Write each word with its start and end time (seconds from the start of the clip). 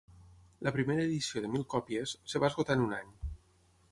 La 0.67 0.71
primera 0.77 1.03
edició 1.09 1.43
de 1.43 1.51
mil 1.57 1.67
còpies, 1.75 2.15
es 2.31 2.37
va 2.45 2.51
esgotar 2.53 2.79
en 2.81 2.87
un 2.89 2.99
any. 3.03 3.15